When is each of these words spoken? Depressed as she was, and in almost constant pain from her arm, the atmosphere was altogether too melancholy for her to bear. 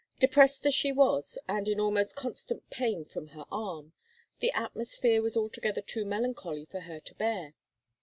Depressed 0.19 0.65
as 0.65 0.73
she 0.73 0.91
was, 0.91 1.37
and 1.47 1.67
in 1.67 1.79
almost 1.79 2.15
constant 2.15 2.67
pain 2.71 3.05
from 3.05 3.27
her 3.27 3.45
arm, 3.51 3.93
the 4.39 4.49
atmosphere 4.53 5.21
was 5.21 5.37
altogether 5.37 5.79
too 5.83 6.05
melancholy 6.05 6.65
for 6.65 6.79
her 6.79 6.99
to 6.99 7.13
bear. 7.13 7.53